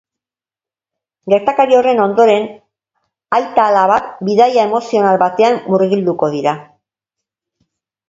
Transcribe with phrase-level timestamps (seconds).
[1.33, 2.49] Gertakari horren ondoren
[3.41, 6.61] aita-alabak bidaia emozional batean murgilduko dira.